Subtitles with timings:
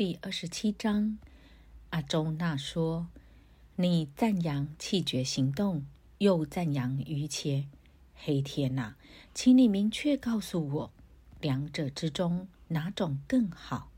[0.00, 1.18] 第二十七章，
[1.90, 3.08] 阿周那说
[3.76, 5.84] ：“你赞扬气绝行动，
[6.16, 7.66] 又赞扬愚切。
[8.14, 8.96] 黑天呐，
[9.34, 10.92] 请你明确告诉我，
[11.42, 13.90] 两者之中哪种更好？”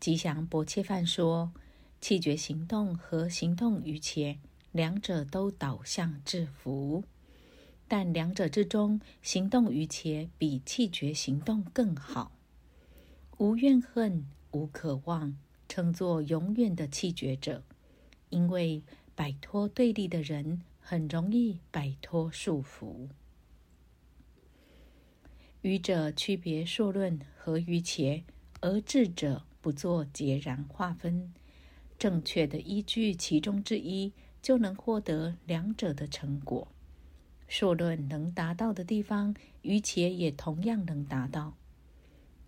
[0.00, 1.52] 吉祥伯切饭说
[2.02, 4.40] ：“气绝行动和行动于切，
[4.72, 7.04] 两者都导向制服，
[7.86, 12.32] 但两者之中，行动于切比气绝行动更好。
[13.38, 15.36] 无怨恨。”无渴望，
[15.68, 17.64] 称作永远的气绝者，
[18.30, 18.84] 因为
[19.16, 23.08] 摆脱对立的人很容易摆脱束缚。
[25.62, 28.22] 愚者区别硕论和愚切，
[28.60, 31.34] 而智者不做截然划分。
[31.98, 36.68] 正确的依据其中之一，就能获得两者的成果。
[37.48, 41.54] 硕论能达到的地方，愚切也同样能达到。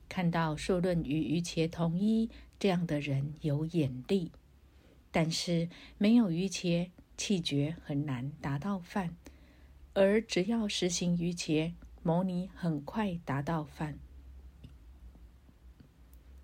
[0.09, 4.31] 看到受论与于切同一这样的人有眼力，
[5.11, 9.17] 但是没有于切气绝很难达到饭，
[9.95, 13.99] 而只要实行于切，牟尼很快达到饭。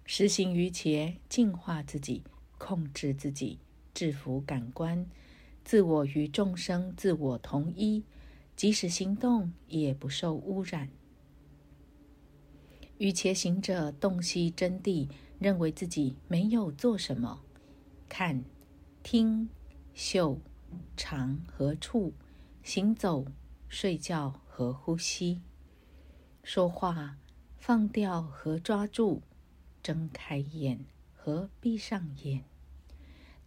[0.04, 2.22] 实行于切，净化自己，
[2.58, 3.58] 控制自己，
[3.94, 5.06] 制服感官，
[5.64, 8.02] 自我与众生自我同一，
[8.56, 10.90] 即使行动也不受污染。
[13.02, 15.08] 与且行者洞悉真谛，
[15.40, 17.42] 认为自己没有做什么，
[18.08, 18.44] 看、
[19.02, 19.48] 听、
[19.92, 20.38] 嗅、
[20.96, 22.14] 尝和触，
[22.62, 23.26] 行走、
[23.66, 25.40] 睡觉和呼吸，
[26.44, 27.18] 说话、
[27.58, 29.20] 放掉和抓住，
[29.82, 32.44] 睁开眼和闭上眼。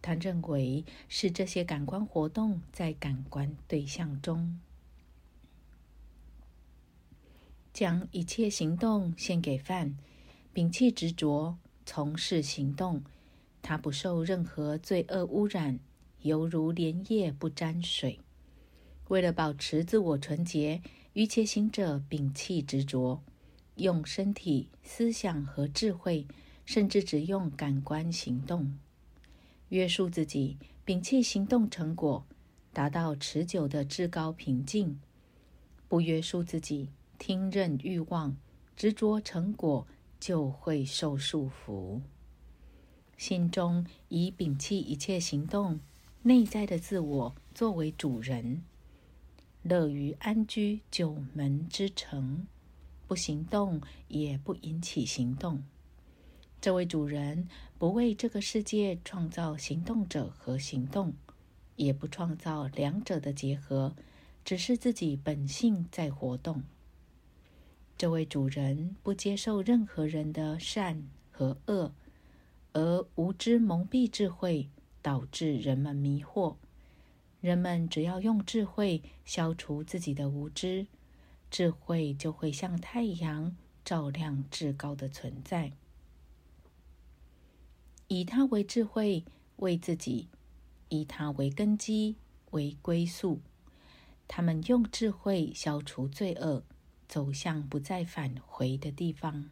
[0.02, 4.60] 他认为是这些感官活动在感官对象中。
[7.76, 9.98] 将一切行动献给饭，
[10.54, 13.04] 摒弃执着，从事行动。
[13.60, 15.78] 他不受任何罪恶污染，
[16.22, 18.18] 犹如莲叶不沾水。
[19.08, 20.80] 为了保持自我纯洁，
[21.12, 23.22] 愚切行者摒弃执着，
[23.74, 26.26] 用身体、思想和智慧，
[26.64, 28.78] 甚至只用感官行动，
[29.68, 30.56] 约束自己，
[30.86, 32.24] 摒弃行动成果，
[32.72, 34.98] 达到持久的至高平静。
[35.88, 36.88] 不约束自己。
[37.18, 38.36] 听任欲望
[38.76, 39.86] 执着成果，
[40.20, 42.00] 就会受束缚。
[43.16, 45.80] 心中以摒弃一切行动，
[46.22, 48.62] 内在的自我作为主人，
[49.62, 52.46] 乐于安居九门之城，
[53.06, 55.64] 不行动也不引起行动。
[56.60, 57.48] 这位主人
[57.78, 61.14] 不为这个世界创造行动者和行动，
[61.76, 63.94] 也不创造两者的结合，
[64.44, 66.62] 只是自己本性在活动。
[67.98, 71.92] 这位主人不接受任何人的善和恶，
[72.74, 74.68] 而无知蒙蔽智慧，
[75.00, 76.56] 导致人们迷惑。
[77.40, 80.86] 人们只要用智慧消除自己的无知，
[81.50, 85.72] 智慧就会像太阳照亮至高的存在，
[88.08, 89.24] 以它为智慧，
[89.56, 90.28] 为自己，
[90.90, 92.16] 以它为根基，
[92.50, 93.40] 为归宿。
[94.28, 96.62] 他们用智慧消除罪恶。
[97.08, 99.50] 走向不再返回的地方。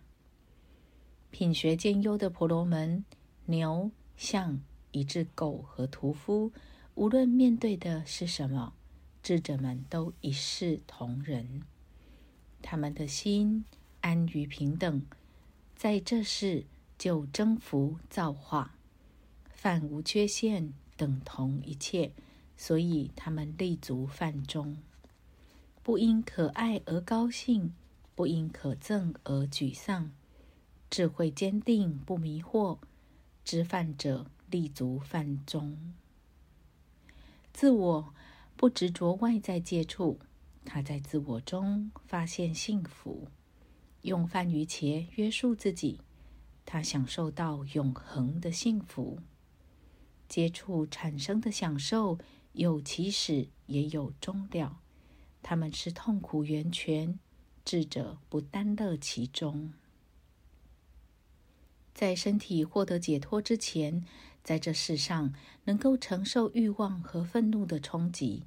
[1.30, 3.04] 品学兼优的婆罗门、
[3.46, 4.60] 牛、象，
[4.92, 6.52] 以至狗和屠夫，
[6.94, 8.72] 无论面对的是什么，
[9.22, 11.62] 智者们都一视同仁。
[12.62, 13.64] 他们的心
[14.00, 15.04] 安于平等，
[15.74, 16.66] 在这世
[16.96, 18.76] 就征服造化，
[19.50, 22.12] 犯无缺陷，等同一切，
[22.56, 24.78] 所以他们立足犯中。
[25.84, 27.74] 不因可爱而高兴，
[28.14, 30.10] 不因可憎而沮丧。
[30.88, 32.78] 智慧坚定，不迷惑。
[33.44, 35.92] 知犯者立足犯中。
[37.52, 38.14] 自我
[38.56, 40.18] 不执着外在接触，
[40.64, 43.28] 他在自我中发现幸福。
[44.00, 46.00] 用饭于茄约束自己，
[46.64, 49.18] 他享受到永恒的幸福。
[50.30, 52.18] 接触产生的享受
[52.52, 54.80] 有起始，也有终了。
[55.46, 57.18] 他们是痛苦源泉，
[57.66, 59.74] 智者不单乐其中。
[61.92, 64.06] 在身体获得解脱之前，
[64.42, 68.44] 在这世上能够承受欲望和愤怒的冲击，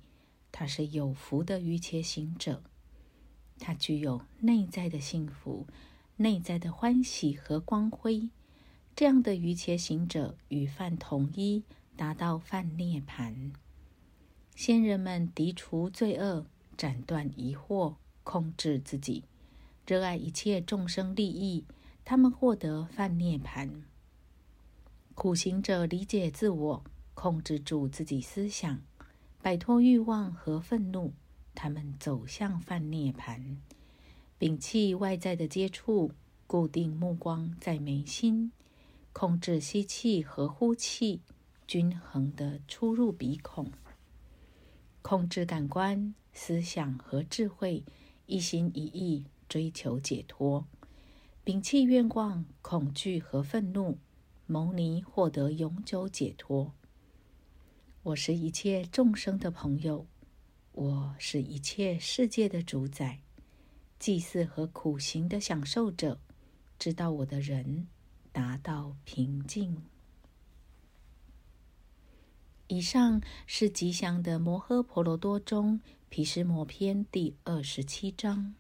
[0.51, 2.63] 他是有福的愚切行者。
[3.59, 5.67] 他具有内在的幸福、
[6.15, 8.31] 内在的欢喜和光辉。
[8.95, 11.63] 这样的愚切行者与犯统一，
[11.95, 13.53] 达到犯涅盘。
[14.55, 16.47] 先人们涤除罪恶。
[16.77, 19.23] 斩断疑惑，控制自己，
[19.85, 21.65] 热爱一切众生利益，
[22.05, 23.83] 他们获得梵涅盘。
[25.15, 26.83] 苦行者理解自我，
[27.15, 28.79] 控制住自己思想，
[29.41, 31.13] 摆脱欲望和愤怒，
[31.55, 33.57] 他们走向梵涅盘，
[34.39, 36.11] 摒弃外在的接触，
[36.45, 38.51] 固定目光在眉心，
[39.11, 41.21] 控制吸气和呼气，
[41.65, 43.71] 均衡的出入鼻孔，
[45.09, 47.81] 控制感官、思想和智慧，
[48.25, 50.67] 一心一意追求解脱。
[51.45, 53.99] 摒弃愿望、恐惧和愤怒，
[54.47, 56.73] 牟尼获得永久解脱。
[58.03, 60.05] 我是一切众生的朋友，
[60.73, 63.21] 我是一切世界的主宰，
[63.97, 66.19] 祭祀和苦行的享受者。
[66.77, 67.87] 知道我的人
[68.33, 69.81] 达到平静。
[72.67, 75.79] 以上是吉祥的摩诃婆罗多中
[76.09, 78.55] 毗湿摩篇第二十七章。